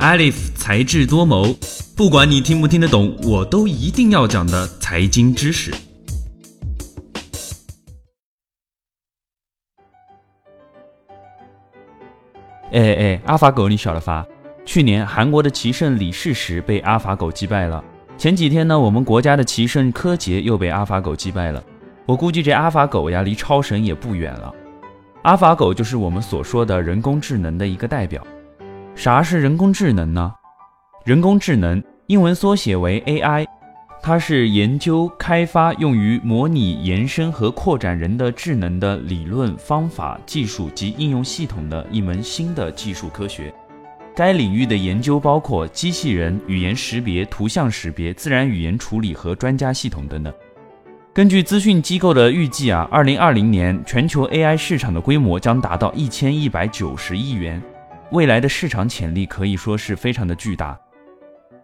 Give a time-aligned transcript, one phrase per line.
[0.00, 1.54] Alif 才智多谋，
[1.94, 5.70] 不管你听不听得懂，我都一定要讲的财经知识。
[12.72, 14.26] 哎哎，阿法狗，你晓得伐？
[14.64, 17.84] 去年韩国的棋圣李世石被阿法狗击败了。
[18.16, 21.62] 前几天呢，我们国家的棋圣柯洁又被阿法狗击败了。
[22.06, 24.54] 我估计这阿法狗呀，离超神也不远了。
[25.24, 28.26] 阿法狗就是我们所说的人工智能的一个代表。
[28.94, 30.32] 啥是人工智能呢？
[31.04, 33.46] 人工智能英文缩写为 AI，
[34.02, 43.52] 它是研究开发用于模拟、延伸和扩展人的智能的理论、方法、技术及应用系统的一门新的技术科学。
[44.14, 50.34] 该领域的研究包括机器人、语言识别、图像识别、自然语言处理和专家系统等等。
[51.14, 57.62] 根据资讯机构的预计啊，二零二零年全球 AI 市场的规模将达到一千一百九十亿元。
[58.10, 60.76] 未来的市场潜力可以说是非常的巨大。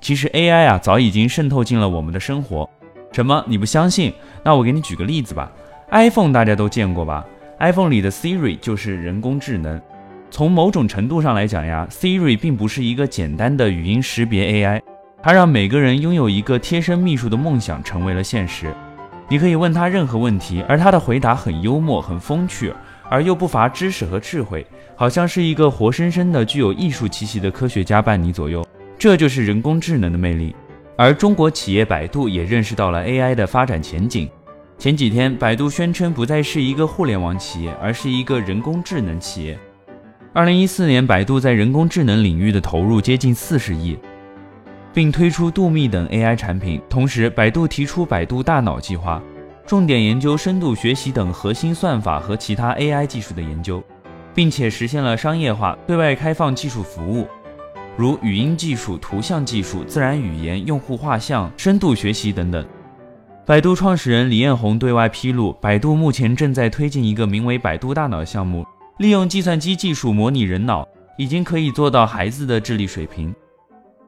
[0.00, 2.68] 其实 AI 啊，早已经渗透进了我们的生活。
[3.10, 3.44] 什么？
[3.48, 4.12] 你不相信？
[4.44, 5.50] 那我给你举个例子吧。
[5.90, 7.26] iPhone 大家都见过吧
[7.58, 9.80] ？iPhone 里的 Siri 就是人工智能。
[10.30, 14.80] 从某种程度上来讲呀，Siri 并不是一个简单的语音识别 AI，
[15.20, 18.72] 它让每个人拥有一个贴身秘书的梦想成为了现实。
[19.28, 22.72] 你可以问他任何问题，而他的回答很幽默、很风趣。
[23.10, 28.66] 而又不乏知识和智慧，好像是一个活生生的、具有艺术气息的科学家伴你左右。
[28.98, 30.54] 这就是人工智能的魅力。
[30.96, 34.28] 而中国企业百度也认识到了 AI 的发展前景。
[34.76, 39.58] 前几天，百度宣称不再是一个互联网企业，而是一个人工智能企业。
[40.32, 43.98] 二零一四年，百度在人工智能领域的投入接近四十亿，
[44.92, 46.80] 并推出度秘等 AI 产品。
[46.88, 49.22] 同时，百度提出百度大脑计划。
[49.68, 53.84] 重点研究深度学习等核心算法和其他 AI 技术的研究，
[54.34, 57.28] 并且实现了商业化、对外开放技术服务，
[57.94, 62.64] 如语音技术、图像技术、自然语言、用户画像、深度学习等等。
[63.44, 68.64] 百度创始人李彦宏对外披露，百度目前正在推进一个名为“百度大脑”项目，
[68.96, 73.34] 利用计算机技术模拟人脑，已经可以做到孩子的智力水平。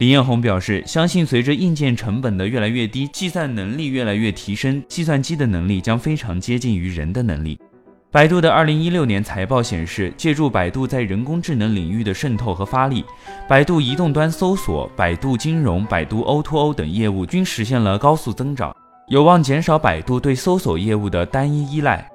[0.00, 7.60] 李彦宏表示，相信随着硬件成本的越来越低，计算能力越来越提升，计算机的能力将非常接近于人的能力。
[8.10, 13.04] 百度的二零一六年财报显示，借助百度在人工智能领域的渗透和发力，
[13.46, 18.74] 百度移动端搜索、百度金融、百度 O2O 等业务均实现了高速增长，
[19.08, 22.10] 有望减少百度对搜索业务的单一依赖。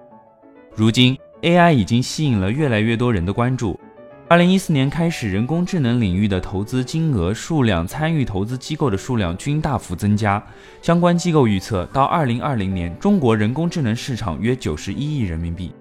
[0.75, 3.79] 如今，AI 已经吸引了越来越多人的关注。
[4.27, 10.43] 二零一四年开始，人工智能领域的投资金额、数量、参与投资机构的数量均大幅增加。
[10.81, 15.71] 相关机构预测，到二零二零年，中国人工智能市场约九十一亿人民币。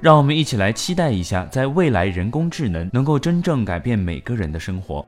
[0.00, 5.06] 让我们一起来期待一下，在未来，人工智能能够真正改变每个人的生活。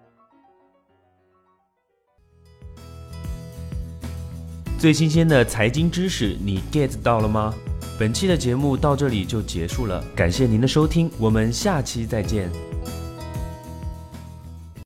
[4.79, 7.53] 最新鲜的财经知识，你 get 到了吗？
[7.99, 12.51] 本期的节目到这里就结束了，感谢您的收听，我们下期再见。